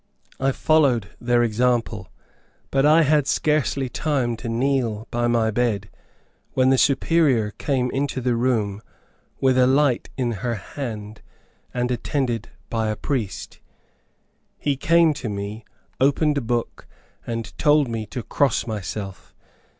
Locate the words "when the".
6.53-6.77